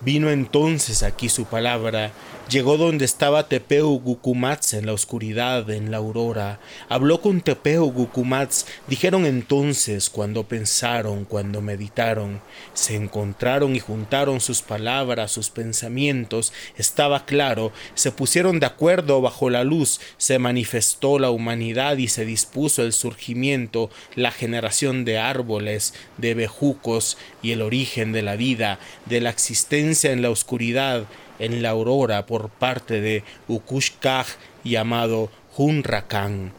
Vino 0.00 0.30
entonces 0.30 1.02
aquí 1.02 1.28
su 1.28 1.46
palabra, 1.46 2.12
llegó 2.48 2.76
donde 2.76 3.04
estaba 3.04 3.48
Tepeu 3.48 3.98
Gucumatz 3.98 4.74
en 4.74 4.86
la 4.86 4.92
oscuridad, 4.92 5.68
en 5.70 5.90
la 5.90 5.96
aurora. 5.96 6.60
Habló 6.88 7.20
con 7.20 7.40
Tepeu 7.40 7.90
Gucumatz, 7.90 8.64
dijeron 8.86 9.26
entonces 9.26 10.08
cuando 10.08 10.44
pensaron, 10.44 11.24
cuando 11.24 11.60
meditaron, 11.62 12.40
se 12.74 12.94
encontraron 12.94 13.74
y 13.74 13.80
juntaron 13.80 14.40
sus 14.40 14.62
palabras, 14.62 15.32
sus 15.32 15.50
pensamientos, 15.50 16.52
estaba 16.76 17.24
claro, 17.24 17.72
se 17.94 18.12
pusieron 18.12 18.60
de 18.60 18.66
acuerdo 18.66 19.20
bajo 19.20 19.50
la 19.50 19.64
luz, 19.64 19.98
se 20.16 20.38
manifestó 20.38 21.18
la 21.18 21.30
humanidad 21.30 21.96
y 21.96 22.06
se 22.06 22.24
dispuso 22.24 22.84
el 22.84 22.92
surgimiento, 22.92 23.90
la 24.14 24.30
generación 24.30 25.04
de 25.04 25.18
árboles, 25.18 25.92
de 26.18 26.34
bejucos 26.34 27.18
y 27.42 27.50
el 27.50 27.62
origen 27.62 28.12
de 28.12 28.22
la 28.22 28.36
vida, 28.36 28.78
de 29.06 29.20
la 29.20 29.30
existencia 29.30 29.87
en 29.88 30.22
la 30.22 30.30
oscuridad, 30.30 31.04
en 31.38 31.62
la 31.62 31.70
aurora 31.70 32.26
por 32.26 32.50
parte 32.50 33.00
de 33.00 33.24
Ukushkaj 33.48 34.26
llamado 34.64 35.30
Hunrakan. 35.56 36.52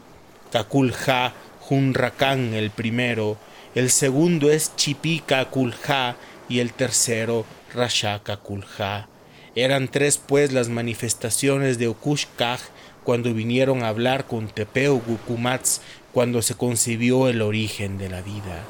Kakulja 0.50 1.32
Hunrakan 1.68 2.54
el 2.54 2.70
primero, 2.70 3.38
el 3.74 3.90
segundo 3.90 4.50
es 4.50 4.74
Chipika 4.74 5.44
Kulja 5.44 6.16
y 6.48 6.58
el 6.58 6.72
tercero 6.72 7.46
Rashaka 7.72 8.36
Kulja. 8.38 9.06
Eran 9.54 9.88
tres 9.88 10.18
pues 10.18 10.52
las 10.52 10.68
manifestaciones 10.68 11.78
de 11.78 11.88
Ukushkaj 11.88 12.60
cuando 13.04 13.32
vinieron 13.32 13.84
a 13.84 13.88
hablar 13.88 14.26
con 14.26 14.48
Tepeu 14.48 15.00
Gukumatz 15.06 15.80
cuando 16.12 16.42
se 16.42 16.56
concibió 16.56 17.28
el 17.28 17.42
origen 17.42 17.96
de 17.96 18.08
la 18.08 18.22
vida. 18.22 18.64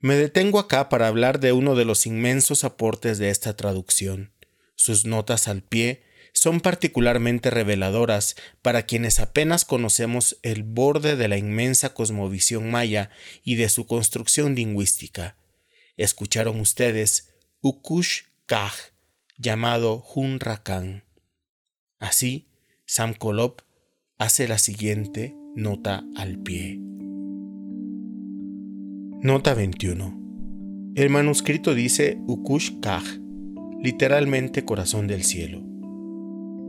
Me 0.00 0.16
detengo 0.16 0.58
acá 0.58 0.88
para 0.88 1.08
hablar 1.08 1.40
de 1.40 1.52
uno 1.52 1.74
de 1.74 1.84
los 1.84 2.06
inmensos 2.06 2.64
aportes 2.64 3.18
de 3.18 3.30
esta 3.30 3.56
traducción. 3.56 4.32
Sus 4.74 5.06
notas 5.06 5.48
al 5.48 5.62
pie 5.62 6.02
son 6.32 6.60
particularmente 6.60 7.48
reveladoras 7.48 8.36
para 8.60 8.82
quienes 8.82 9.20
apenas 9.20 9.64
conocemos 9.64 10.38
el 10.42 10.64
borde 10.64 11.16
de 11.16 11.28
la 11.28 11.38
inmensa 11.38 11.94
cosmovisión 11.94 12.70
maya 12.70 13.10
y 13.42 13.54
de 13.54 13.70
su 13.70 13.86
construcción 13.86 14.54
lingüística. 14.54 15.38
Escucharon 15.96 16.60
ustedes 16.60 17.30
Ukush 17.62 18.24
Kaj, 18.44 18.74
llamado 19.38 20.04
Hunrakan. 20.14 21.04
Así, 21.98 22.50
Sam 22.84 23.14
Kolop 23.14 23.62
hace 24.18 24.46
la 24.46 24.58
siguiente 24.58 25.34
nota 25.54 26.04
al 26.16 26.38
pie. 26.38 26.95
Nota 29.26 29.54
21. 29.54 30.92
El 30.94 31.10
manuscrito 31.10 31.74
dice 31.74 32.16
Ukush 32.28 32.78
Kaj, 32.80 33.02
literalmente 33.82 34.64
corazón 34.64 35.08
del 35.08 35.24
cielo. 35.24 35.64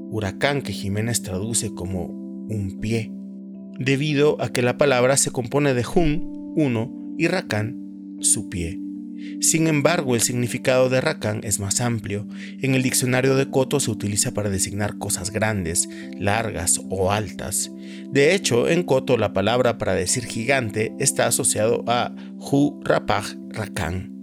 Huracán 0.09 0.63
que 0.63 0.73
Jiménez 0.73 1.21
traduce 1.21 1.75
como 1.75 2.07
un 2.07 2.79
pie, 2.81 3.13
debido 3.77 4.41
a 4.41 4.49
que 4.49 4.63
la 4.63 4.75
palabra 4.75 5.17
se 5.17 5.29
compone 5.29 5.75
de 5.75 5.85
Hun, 5.85 6.53
uno, 6.55 6.91
y 7.19 7.27
Rakán, 7.27 7.77
su 8.21 8.49
pie. 8.49 8.79
Sin 9.41 9.67
embargo, 9.67 10.15
el 10.15 10.21
significado 10.21 10.89
de 10.89 11.01
Rakan 11.01 11.41
es 11.43 11.59
más 11.59 11.81
amplio. 11.81 12.27
En 12.61 12.75
el 12.75 12.83
diccionario 12.83 13.35
de 13.35 13.49
Coto 13.49 13.79
se 13.79 13.91
utiliza 13.91 14.33
para 14.33 14.49
designar 14.49 14.97
cosas 14.97 15.31
grandes, 15.31 15.87
largas 16.19 16.81
o 16.89 17.11
altas. 17.11 17.71
De 18.11 18.33
hecho, 18.33 18.67
en 18.67 18.83
Coto 18.83 19.17
la 19.17 19.33
palabra 19.33 19.77
para 19.77 19.93
decir 19.93 20.25
gigante 20.25 20.93
está 20.99 21.27
asociado 21.27 21.83
a 21.87 22.13
Hu 22.37 22.81
Rapaj 22.83 23.35
Rakan. 23.49 24.17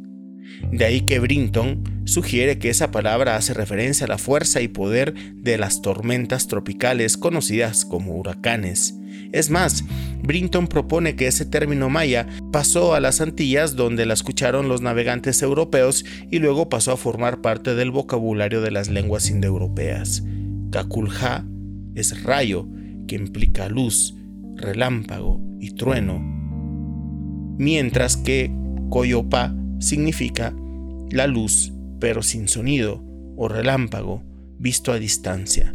De 0.73 0.85
ahí 0.85 1.03
que 1.03 1.19
Brinton 1.19 1.83
sugiere 2.05 2.59
que 2.59 2.71
esa 2.71 2.91
palabra 2.91 3.37
hace 3.37 3.55
referencia 3.55 4.07
a 4.07 4.09
la 4.09 4.19
fuerza 4.19 4.61
y 4.61 4.69
poder 4.69 5.15
de 5.35 5.59
las 5.59 5.83
tormentas 5.83 6.47
tropicales 6.47 7.17
conocidas 7.17 7.85
como 7.85 8.15
huracanes. 8.15 8.95
Es 9.35 9.51
más, 9.51 9.85
Brinton 10.23 10.69
propone 10.69 11.17
que 11.17 11.27
ese 11.27 11.45
término 11.45 11.91
maya 11.91 12.29
pasó 12.53 12.95
a 12.95 13.01
las 13.01 13.21
Antillas 13.21 13.75
donde 13.75 14.07
la 14.07 14.15
escucharon 14.15 14.69
los 14.69 14.81
navegantes 14.81 15.43
europeos 15.43 16.05
y 16.31 16.39
luego 16.39 16.69
pasó 16.69 16.93
a 16.93 16.97
formar 16.97 17.41
parte 17.41 17.75
del 17.75 17.91
vocabulario 17.91 18.61
de 18.61 18.71
las 18.71 18.89
lenguas 18.89 19.29
indoeuropeas. 19.31 20.23
Kakulja 20.71 21.45
es 21.97 22.23
rayo, 22.23 22.69
que 23.09 23.17
implica 23.17 23.69
luz, 23.69 24.15
relámpago 24.55 25.41
y 25.59 25.73
trueno, 25.73 26.21
mientras 27.59 28.17
que 28.17 28.53
Coyopa 28.89 29.53
significa 29.81 30.55
la 31.11 31.27
luz 31.27 31.73
pero 31.99 32.23
sin 32.23 32.47
sonido 32.47 33.03
o 33.37 33.49
relámpago 33.49 34.23
visto 34.61 34.93
a 34.93 35.01
distancia. 35.01 35.75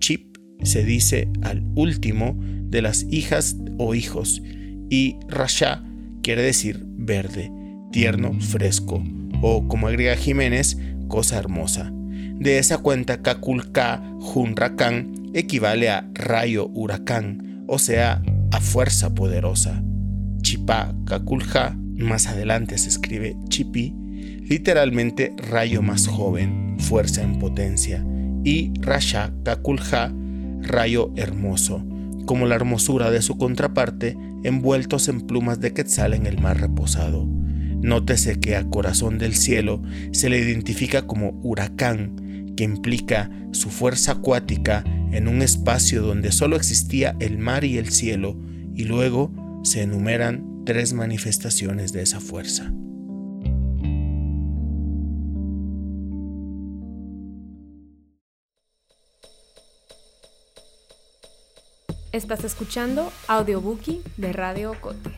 Chip 0.00 0.27
se 0.62 0.84
dice 0.84 1.28
al 1.42 1.62
último 1.74 2.36
de 2.38 2.82
las 2.82 3.06
hijas 3.10 3.56
o 3.78 3.94
hijos 3.94 4.42
y 4.90 5.16
Rasha 5.28 5.84
quiere 6.22 6.42
decir 6.42 6.84
verde, 6.84 7.50
tierno, 7.92 8.38
fresco 8.40 9.02
o 9.40 9.68
como 9.68 9.88
agrega 9.88 10.16
Jiménez, 10.16 10.78
cosa 11.08 11.38
hermosa. 11.38 11.92
De 11.92 12.58
esa 12.58 12.78
cuenta 12.78 13.22
Kakulka 13.22 14.02
Junrakan 14.20 15.30
equivale 15.34 15.90
a 15.90 16.08
rayo 16.14 16.68
huracán, 16.68 17.64
o 17.66 17.78
sea, 17.78 18.22
a 18.52 18.60
fuerza 18.60 19.14
poderosa. 19.14 19.82
Chipa 20.42 20.94
Kakulja, 21.04 21.76
más 21.96 22.26
adelante 22.26 22.78
se 22.78 22.88
escribe 22.88 23.36
Chipi, 23.48 23.94
literalmente 24.48 25.34
rayo 25.36 25.82
más 25.82 26.06
joven, 26.06 26.76
fuerza 26.78 27.22
en 27.22 27.38
potencia, 27.38 28.04
y 28.44 28.72
Rasha 28.80 29.32
Kakulja, 29.44 30.12
rayo 30.62 31.12
hermoso, 31.16 31.84
como 32.26 32.46
la 32.46 32.54
hermosura 32.54 33.10
de 33.10 33.22
su 33.22 33.38
contraparte, 33.38 34.16
envueltos 34.44 35.08
en 35.08 35.22
plumas 35.22 35.60
de 35.60 35.72
quetzal 35.72 36.14
en 36.14 36.26
el 36.26 36.40
mar 36.40 36.60
reposado. 36.60 37.26
Nótese 37.80 38.40
que 38.40 38.56
a 38.56 38.64
corazón 38.64 39.18
del 39.18 39.34
cielo 39.34 39.82
se 40.12 40.28
le 40.28 40.38
identifica 40.38 41.06
como 41.06 41.38
huracán, 41.42 42.54
que 42.56 42.64
implica 42.64 43.30
su 43.52 43.70
fuerza 43.70 44.12
acuática 44.12 44.84
en 45.12 45.28
un 45.28 45.42
espacio 45.42 46.02
donde 46.02 46.32
solo 46.32 46.56
existía 46.56 47.16
el 47.20 47.38
mar 47.38 47.64
y 47.64 47.78
el 47.78 47.90
cielo, 47.90 48.36
y 48.74 48.84
luego 48.84 49.32
se 49.62 49.82
enumeran 49.82 50.64
tres 50.64 50.92
manifestaciones 50.92 51.92
de 51.92 52.02
esa 52.02 52.20
fuerza. 52.20 52.72
Estás 62.18 62.42
escuchando 62.42 63.12
Audiobookie 63.28 64.02
de 64.16 64.32
Radio 64.32 64.74
Cote. 64.80 65.10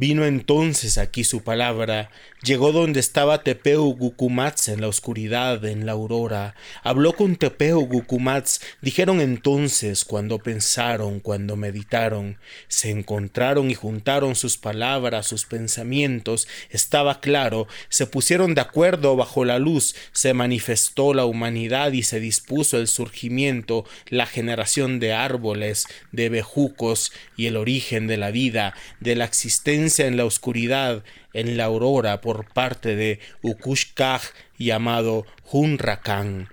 Vino 0.00 0.24
entonces 0.24 0.96
aquí 0.96 1.24
su 1.24 1.42
palabra, 1.42 2.10
llegó 2.42 2.72
donde 2.72 3.00
estaba 3.00 3.42
Tepeu 3.42 3.94
Gucumatz 3.94 4.68
en 4.68 4.80
la 4.80 4.88
oscuridad, 4.88 5.62
en 5.66 5.84
la 5.84 5.92
aurora. 5.92 6.54
Habló 6.82 7.12
con 7.12 7.36
Tepeu 7.36 7.80
Gucumatz, 7.80 8.60
dijeron 8.80 9.20
entonces, 9.20 10.06
cuando 10.06 10.38
pensaron, 10.38 11.20
cuando 11.20 11.54
meditaron, 11.54 12.38
se 12.66 12.88
encontraron 12.88 13.70
y 13.70 13.74
juntaron 13.74 14.36
sus 14.36 14.56
palabras, 14.56 15.26
sus 15.26 15.44
pensamientos, 15.44 16.48
estaba 16.70 17.20
claro, 17.20 17.68
se 17.90 18.06
pusieron 18.06 18.54
de 18.54 18.62
acuerdo 18.62 19.16
bajo 19.16 19.44
la 19.44 19.58
luz, 19.58 19.94
se 20.12 20.32
manifestó 20.32 21.12
la 21.12 21.26
humanidad 21.26 21.92
y 21.92 22.04
se 22.04 22.20
dispuso 22.20 22.78
el 22.78 22.88
surgimiento, 22.88 23.84
la 24.08 24.24
generación 24.24 24.98
de 24.98 25.12
árboles, 25.12 25.84
de 26.10 26.30
bejucos 26.30 27.12
y 27.36 27.48
el 27.48 27.58
origen 27.58 28.06
de 28.06 28.16
la 28.16 28.30
vida, 28.30 28.72
de 29.00 29.14
la 29.14 29.26
existencia 29.26 29.89
en 29.98 30.16
la 30.16 30.24
oscuridad, 30.24 31.02
en 31.32 31.56
la 31.56 31.64
aurora 31.64 32.20
por 32.20 32.46
parte 32.46 32.94
de 32.94 33.18
Ukushkaj 33.42 34.22
llamado 34.58 35.26
Hunrakan. 35.50 36.48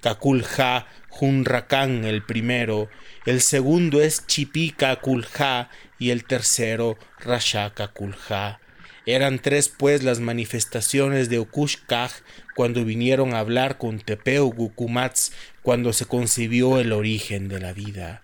Kakulja 0.00 0.86
Hunrakan 1.20 2.04
el 2.04 2.22
primero, 2.22 2.88
el 3.26 3.40
segundo 3.40 4.00
es 4.00 4.26
Chipika 4.26 4.96
Kulja 4.96 5.70
y 5.98 6.10
el 6.10 6.24
tercero 6.24 6.96
Rashaka 7.18 7.88
Kulja. 7.88 8.60
Eran 9.06 9.38
tres 9.38 9.68
pues 9.68 10.04
las 10.04 10.20
manifestaciones 10.20 11.28
de 11.28 11.40
Ukushkaj 11.40 12.12
cuando 12.54 12.84
vinieron 12.84 13.34
a 13.34 13.40
hablar 13.40 13.78
con 13.78 14.00
Tepeu 14.00 14.52
Gukumatz 14.52 15.30
cuando 15.62 15.92
se 15.92 16.04
concibió 16.04 16.78
el 16.78 16.92
origen 16.92 17.48
de 17.48 17.60
la 17.60 17.72
vida. 17.72 18.22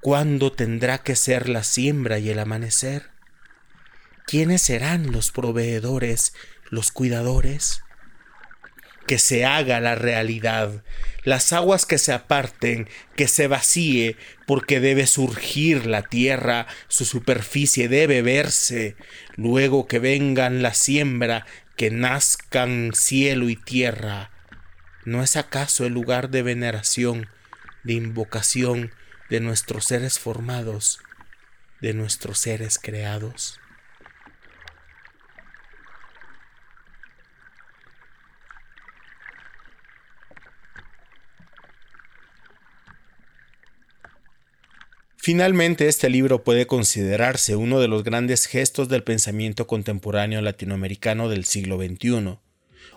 ¿Cuándo 0.00 0.50
tendrá 0.50 0.96
que 0.96 1.14
ser 1.14 1.50
la 1.50 1.62
siembra 1.62 2.18
y 2.18 2.30
el 2.30 2.38
amanecer? 2.38 3.10
¿Quiénes 4.26 4.62
serán 4.62 5.12
los 5.12 5.30
proveedores, 5.30 6.32
los 6.70 6.90
cuidadores? 6.90 7.82
Que 9.06 9.18
se 9.18 9.44
haga 9.44 9.78
la 9.78 9.96
realidad, 9.96 10.82
las 11.22 11.52
aguas 11.52 11.84
que 11.84 11.98
se 11.98 12.14
aparten, 12.14 12.88
que 13.14 13.28
se 13.28 13.46
vacíe, 13.46 14.16
porque 14.46 14.80
debe 14.80 15.06
surgir 15.06 15.84
la 15.84 16.00
tierra, 16.00 16.66
su 16.88 17.04
superficie 17.04 17.88
debe 17.88 18.22
verse, 18.22 18.96
luego 19.36 19.86
que 19.86 19.98
vengan 19.98 20.62
la 20.62 20.72
siembra, 20.72 21.44
que 21.76 21.90
nazcan 21.90 22.92
cielo 22.94 23.50
y 23.50 23.56
tierra. 23.56 24.30
¿No 25.04 25.22
es 25.22 25.36
acaso 25.36 25.84
el 25.84 25.92
lugar 25.92 26.30
de 26.30 26.42
veneración, 26.42 27.28
de 27.84 27.92
invocación, 27.92 28.92
de 29.30 29.40
nuestros 29.40 29.84
seres 29.84 30.18
formados, 30.18 30.98
de 31.80 31.94
nuestros 31.94 32.38
seres 32.38 32.78
creados. 32.78 33.58
Finalmente, 45.16 45.86
este 45.86 46.10
libro 46.10 46.42
puede 46.42 46.66
considerarse 46.66 47.54
uno 47.54 47.78
de 47.78 47.86
los 47.86 48.02
grandes 48.02 48.46
gestos 48.46 48.88
del 48.88 49.04
pensamiento 49.04 49.66
contemporáneo 49.66 50.40
latinoamericano 50.40 51.28
del 51.28 51.44
siglo 51.44 51.76
XXI 51.78 52.49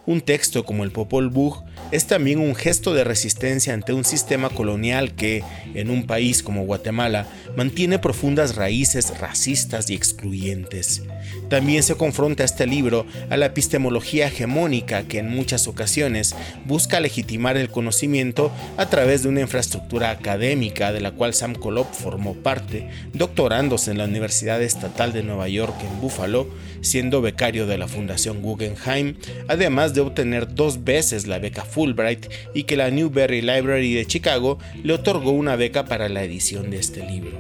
un 0.06 0.22
texto 0.22 0.66
como 0.66 0.84
el 0.84 0.92
Popol 0.92 1.30
Vuh 1.30 1.64
es 1.92 2.08
también 2.08 2.40
un 2.40 2.56
gesto 2.56 2.94
de 2.94 3.04
resistencia 3.04 3.74
ante 3.74 3.94
un 3.94 4.04
sistema 4.04 4.50
colonial 4.50 5.16
que, 5.16 5.44
en 5.74 5.90
un 5.90 6.06
país 6.06 6.44
como 6.44 6.66
Guatemala, 6.66 7.28
mantiene 7.56 8.00
profundas 8.00 8.56
raíces 8.56 9.18
racistas 9.20 9.90
y 9.90 9.96
excluyentes. 9.96 11.04
También 11.50 11.84
se 11.84 11.96
confronta 11.96 12.44
este 12.44 12.66
libro 12.66 13.06
a 13.30 13.38
la 13.38 13.48
epistemología 13.48 14.28
hegemónica 14.28 15.04
que 15.04 15.20
en 15.20 15.30
muchas 15.30 15.68
ocasiones 15.68 16.36
busca 16.66 17.00
legitimar 17.00 17.58
el 17.58 17.70
conocimiento 17.70 18.52
a 18.78 18.88
través 18.88 19.24
de 19.24 19.30
una 19.30 19.42
infraestructura 19.42 20.10
académica 20.10 20.92
de 20.92 21.02
la 21.02 21.12
cual 21.12 21.34
Sam 21.34 21.54
Kolop 21.54 21.92
formó 21.94 22.34
parte, 22.34 22.90
doctorándose 23.14 23.92
en 23.92 23.98
la 23.98 24.06
Universidad 24.06 24.62
Estatal 24.62 25.14
de 25.14 25.24
Nueva 25.24 25.48
York 25.48 25.76
en 25.82 26.02
Buffalo, 26.02 26.48
siendo 26.82 27.22
becario 27.22 27.66
de 27.66 27.78
la 27.78 27.88
Fundación 27.88 28.42
Guggenheim, 28.42 29.16
además 29.48 29.94
de 29.94 30.02
obtener 30.02 30.54
dos 30.54 30.84
veces 30.84 31.28
la 31.28 31.40
beca 31.40 31.64
Fulbright 31.64 32.28
y 32.54 32.64
que 32.64 32.78
la 32.78 32.90
Newberry 32.90 33.42
Library 33.42 33.94
de 33.94 34.06
Chicago 34.06 34.58
le 34.84 34.94
otorgó 34.94 35.32
una 35.32 35.56
beca 35.56 35.86
para 35.86 36.10
la 36.10 36.24
edición 36.24 36.70
de 36.70 36.78
este 36.78 37.06
libro. 37.06 37.40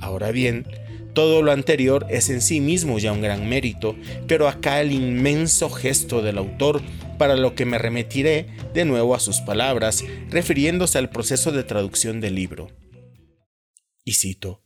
Ahora 0.00 0.30
bien, 0.30 0.66
todo 1.16 1.40
lo 1.40 1.50
anterior 1.50 2.06
es 2.10 2.28
en 2.28 2.42
sí 2.42 2.60
mismo 2.60 2.98
ya 2.98 3.10
un 3.10 3.22
gran 3.22 3.48
mérito, 3.48 3.96
pero 4.28 4.48
acá 4.48 4.82
el 4.82 4.92
inmenso 4.92 5.70
gesto 5.70 6.20
del 6.20 6.36
autor 6.36 6.82
para 7.16 7.36
lo 7.36 7.54
que 7.54 7.64
me 7.64 7.78
remitiré 7.78 8.48
de 8.74 8.84
nuevo 8.84 9.14
a 9.14 9.20
sus 9.20 9.40
palabras, 9.40 10.04
refiriéndose 10.28 10.98
al 10.98 11.08
proceso 11.08 11.52
de 11.52 11.64
traducción 11.64 12.20
del 12.20 12.34
libro. 12.34 12.68
Y 14.04 14.12
cito, 14.12 14.62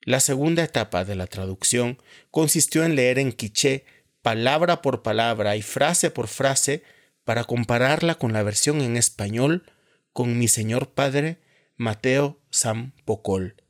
La 0.00 0.20
segunda 0.20 0.64
etapa 0.64 1.04
de 1.04 1.14
la 1.14 1.26
traducción 1.26 1.98
consistió 2.30 2.82
en 2.82 2.96
leer 2.96 3.18
en 3.18 3.32
quiché 3.32 3.84
palabra 4.22 4.80
por 4.80 5.02
palabra 5.02 5.56
y 5.56 5.62
frase 5.62 6.10
por 6.10 6.28
frase 6.28 6.84
para 7.22 7.44
compararla 7.44 8.14
con 8.14 8.32
la 8.32 8.42
versión 8.42 8.80
en 8.80 8.96
español 8.96 9.70
con 10.14 10.38
mi 10.38 10.48
señor 10.48 10.94
padre 10.94 11.36
Mateo 11.76 12.40
Sam 12.48 12.92
Pocol. 13.04 13.65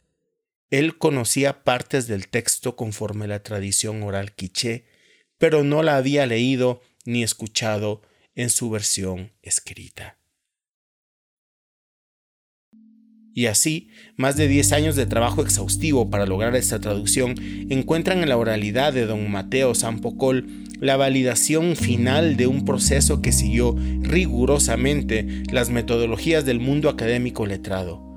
Él 0.71 0.99
conocía 0.99 1.63
partes 1.63 2.07
del 2.09 2.29
texto 2.29 2.77
conforme 2.77 3.29
la 3.29 3.43
tradición 3.43 4.03
oral 4.03 4.35
quiché, 4.35 4.85
pero 5.39 5.63
no 5.63 5.83
la 5.83 5.97
había 5.97 6.27
leído 6.27 6.81
ni 7.05 7.23
escuchado 7.23 8.03
en 8.35 8.51
su 8.51 8.71
versión 8.71 9.33
escrita. 9.43 10.19
Y 13.33 13.47
así, 13.47 13.91
más 14.17 14.37
de 14.37 14.49
10 14.49 14.73
años 14.73 14.97
de 14.97 15.05
trabajo 15.05 15.43
exhaustivo 15.43 16.09
para 16.09 16.25
lograr 16.25 16.57
esta 16.57 16.81
traducción 16.81 17.35
encuentran 17.69 18.23
en 18.23 18.31
la 18.31 18.39
oralidad 18.39 18.95
de 18.95 19.05
don 19.05 19.31
Mateo 19.31 19.75
Sampocol 19.75 20.47
la 20.81 20.97
validación 20.97 21.77
final 21.77 22.39
de 22.39 22.47
un 22.47 22.65
proceso 22.65 23.21
que 23.21 23.33
siguió 23.33 23.77
rigurosamente 24.01 25.43
las 25.53 25.69
metodologías 25.69 26.47
del 26.47 26.61
mundo 26.61 26.89
académico 26.89 27.45
letrado. 27.45 28.16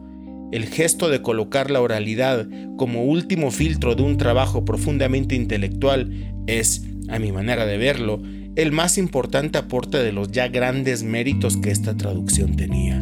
El 0.52 0.66
gesto 0.66 1.10
de 1.10 1.22
colocar 1.22 1.70
la 1.70 1.82
oralidad 1.82 2.48
como 2.76 3.04
último 3.04 3.52
filtro 3.52 3.96
de 3.96 4.02
un 4.02 4.18
trabajo 4.18 4.66
profundamente 4.66 5.36
intelectual 5.36 6.12
es, 6.48 6.86
a 7.08 7.20
mi 7.20 7.32
manera 7.32 7.66
de 7.68 7.78
verlo, 7.78 8.22
el 8.56 8.72
más 8.72 8.98
importante 8.98 9.60
aporte 9.60 10.00
de 10.00 10.12
los 10.12 10.32
ya 10.32 10.48
grandes 10.48 11.04
méritos 11.04 11.58
que 11.58 11.70
esta 11.70 11.96
traducción 11.96 12.56
tenía. 12.56 13.02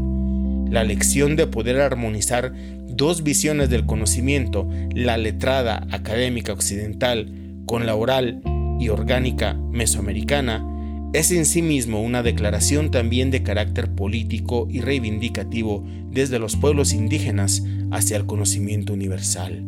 La 0.69 0.83
lección 0.83 1.37
de 1.37 1.47
poder 1.47 1.79
armonizar 1.79 2.53
dos 2.89 3.23
visiones 3.23 3.69
del 3.69 3.85
conocimiento, 3.85 4.67
la 4.93 5.17
letrada 5.17 5.87
académica 5.91 6.51
occidental 6.51 7.31
con 7.65 7.85
la 7.85 7.95
oral 7.95 8.41
y 8.79 8.89
orgánica 8.89 9.53
mesoamericana, 9.53 10.65
es 11.13 11.31
en 11.31 11.45
sí 11.45 11.61
mismo 11.61 12.01
una 12.01 12.21
declaración 12.21 12.91
también 12.91 13.31
de 13.31 13.43
carácter 13.43 13.93
político 13.95 14.67
y 14.69 14.81
reivindicativo 14.81 15.85
desde 16.11 16.39
los 16.39 16.55
pueblos 16.55 16.93
indígenas 16.93 17.63
hacia 17.91 18.17
el 18.17 18.25
conocimiento 18.25 18.93
universal. 18.93 19.63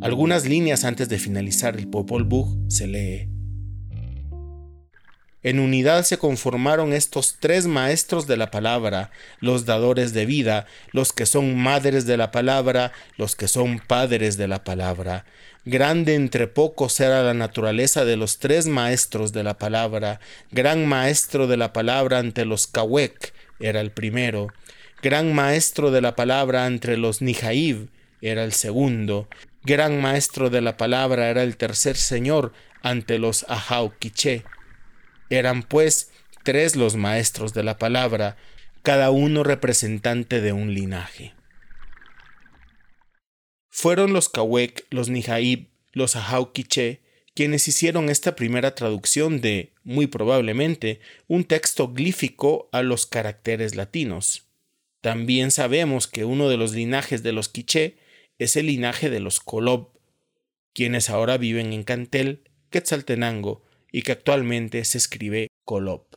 Algunas 0.00 0.46
líneas 0.46 0.84
antes 0.84 1.08
de 1.08 1.18
finalizar 1.18 1.76
el 1.76 1.88
Popol 1.88 2.24
Vuh 2.24 2.64
se 2.68 2.86
lee 2.86 3.31
en 5.42 5.58
unidad 5.58 6.04
se 6.04 6.18
conformaron 6.18 6.92
estos 6.92 7.36
tres 7.40 7.66
maestros 7.66 8.26
de 8.26 8.36
la 8.36 8.50
palabra, 8.50 9.10
los 9.40 9.66
dadores 9.66 10.12
de 10.12 10.26
vida, 10.26 10.66
los 10.92 11.12
que 11.12 11.26
son 11.26 11.56
madres 11.56 12.06
de 12.06 12.16
la 12.16 12.30
palabra, 12.30 12.92
los 13.16 13.34
que 13.34 13.48
son 13.48 13.80
padres 13.80 14.36
de 14.36 14.48
la 14.48 14.62
palabra. 14.62 15.24
Grande 15.64 16.14
entre 16.14 16.48
pocos 16.48 16.98
era 17.00 17.22
la 17.22 17.34
naturaleza 17.34 18.04
de 18.04 18.16
los 18.16 18.38
tres 18.38 18.66
maestros 18.66 19.32
de 19.32 19.42
la 19.42 19.58
palabra. 19.58 20.20
Gran 20.50 20.86
maestro 20.86 21.46
de 21.46 21.56
la 21.56 21.72
palabra 21.72 22.18
ante 22.18 22.44
los 22.44 22.66
Kawek 22.66 23.32
era 23.60 23.80
el 23.80 23.92
primero. 23.92 24.48
Gran 25.02 25.32
maestro 25.32 25.90
de 25.90 26.00
la 26.00 26.16
palabra 26.16 26.66
entre 26.66 26.96
los 26.96 27.22
Nijaib 27.22 27.88
era 28.20 28.44
el 28.44 28.52
segundo. 28.52 29.28
Gran 29.64 30.00
maestro 30.00 30.50
de 30.50 30.60
la 30.60 30.76
palabra 30.76 31.28
era 31.28 31.42
el 31.42 31.56
tercer 31.56 31.96
señor 31.96 32.52
ante 32.82 33.18
los 33.18 33.46
Quiché. 33.98 34.44
Eran 35.32 35.62
pues 35.62 36.10
tres 36.42 36.76
los 36.76 36.96
maestros 36.96 37.54
de 37.54 37.62
la 37.62 37.78
palabra, 37.78 38.36
cada 38.82 39.10
uno 39.10 39.42
representante 39.42 40.42
de 40.42 40.52
un 40.52 40.74
linaje. 40.74 41.32
Fueron 43.70 44.12
los 44.12 44.28
Kawek, 44.28 44.84
los 44.90 45.08
Nijaib, 45.08 45.68
los 45.92 46.16
Ahauquiche, 46.16 47.00
quienes 47.34 47.66
hicieron 47.66 48.10
esta 48.10 48.36
primera 48.36 48.74
traducción 48.74 49.40
de, 49.40 49.72
muy 49.84 50.06
probablemente, 50.06 51.00
un 51.28 51.44
texto 51.44 51.88
glífico 51.88 52.68
a 52.70 52.82
los 52.82 53.06
caracteres 53.06 53.74
latinos. 53.74 54.50
También 55.00 55.50
sabemos 55.50 56.08
que 56.08 56.26
uno 56.26 56.50
de 56.50 56.58
los 56.58 56.74
linajes 56.74 57.22
de 57.22 57.32
los 57.32 57.48
Quiché 57.48 57.96
es 58.38 58.56
el 58.56 58.66
linaje 58.66 59.08
de 59.08 59.20
los 59.20 59.40
Kolob, 59.40 59.98
quienes 60.74 61.08
ahora 61.08 61.38
viven 61.38 61.72
en 61.72 61.84
Cantel, 61.84 62.44
Quetzaltenango 62.68 63.62
y 63.92 64.02
que 64.02 64.12
actualmente 64.12 64.84
se 64.84 64.98
escribe 64.98 65.48
Colop. 65.64 66.14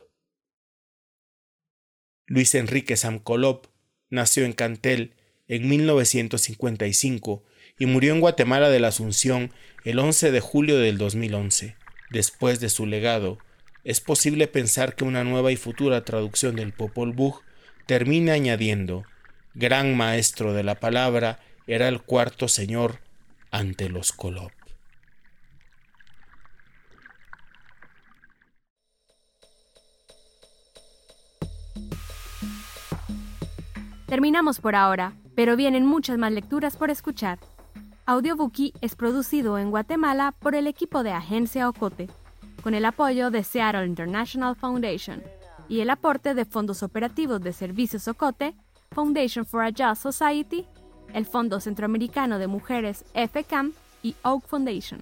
Luis 2.26 2.54
Enrique 2.56 2.96
Sam 2.96 3.20
Colop 3.20 3.66
nació 4.10 4.44
en 4.44 4.52
Cantel 4.52 5.14
en 5.46 5.68
1955 5.68 7.44
y 7.78 7.86
murió 7.86 8.14
en 8.14 8.20
Guatemala 8.20 8.70
de 8.70 8.80
la 8.80 8.88
Asunción 8.88 9.52
el 9.84 9.98
11 9.98 10.32
de 10.32 10.40
julio 10.40 10.78
del 10.78 10.98
2011. 10.98 11.76
Después 12.10 12.58
de 12.58 12.70
su 12.70 12.86
legado, 12.86 13.38
es 13.84 14.00
posible 14.00 14.48
pensar 14.48 14.96
que 14.96 15.04
una 15.04 15.22
nueva 15.22 15.52
y 15.52 15.56
futura 15.56 16.04
traducción 16.04 16.56
del 16.56 16.72
Popol 16.72 17.12
Vuh 17.12 17.40
termine 17.86 18.32
añadiendo, 18.32 19.04
gran 19.54 19.96
maestro 19.96 20.54
de 20.54 20.64
la 20.64 20.80
palabra 20.80 21.38
era 21.66 21.88
el 21.88 22.02
cuarto 22.02 22.48
señor 22.48 23.00
ante 23.50 23.88
los 23.88 24.12
Colop. 24.12 24.55
Terminamos 34.06 34.60
por 34.60 34.76
ahora, 34.76 35.14
pero 35.34 35.56
vienen 35.56 35.84
muchas 35.84 36.16
más 36.16 36.30
lecturas 36.30 36.76
por 36.76 36.90
escuchar. 36.90 37.40
Audiobookie 38.06 38.72
es 38.80 38.94
producido 38.94 39.58
en 39.58 39.70
Guatemala 39.70 40.32
por 40.38 40.54
el 40.54 40.68
equipo 40.68 41.02
de 41.02 41.10
Agencia 41.10 41.68
Ocote, 41.68 42.08
con 42.62 42.74
el 42.74 42.84
apoyo 42.84 43.32
de 43.32 43.42
Seattle 43.42 43.84
International 43.84 44.54
Foundation 44.54 45.24
y 45.68 45.80
el 45.80 45.90
aporte 45.90 46.34
de 46.34 46.44
fondos 46.44 46.84
operativos 46.84 47.40
de 47.40 47.52
Servicios 47.52 48.06
Ocote, 48.06 48.54
Foundation 48.92 49.44
for 49.44 49.62
a 49.64 49.70
Just 49.70 50.02
Society, 50.02 50.66
el 51.12 51.26
Fondo 51.26 51.58
Centroamericano 51.58 52.38
de 52.38 52.46
Mujeres 52.46 53.04
FCAM 53.12 53.72
y 54.04 54.14
Oak 54.22 54.46
Foundation. 54.46 55.00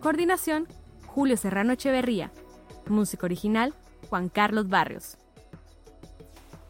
Coordinación, 0.00 0.68
Julio 1.06 1.36
Serrano 1.36 1.72
Echeverría. 1.72 2.30
Música 2.88 3.26
original, 3.26 3.74
Juan 4.08 4.28
Carlos 4.28 4.68
Barrios. 4.68 5.16